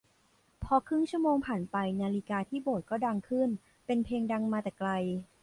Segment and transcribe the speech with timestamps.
[0.63, 3.49] พอครึ่งชั่วโมงผ่านไปนาฬิกาที่โบสถ์ก็ดังขึ้น
[3.85, 4.89] เป็นเพลงดังมาแต่ไกล